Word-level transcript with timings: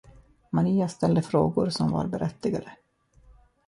Maria 0.49 0.87
ställde 0.89 1.21
frågor 1.21 1.69
som 1.69 1.91
var 1.91 2.07
berättigade. 2.07 2.71